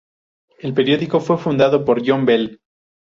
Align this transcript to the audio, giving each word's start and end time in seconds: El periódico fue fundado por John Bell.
El 0.57 0.73
periódico 0.73 1.19
fue 1.19 1.37
fundado 1.37 1.85
por 1.85 2.01
John 2.03 2.25
Bell. 2.25 2.59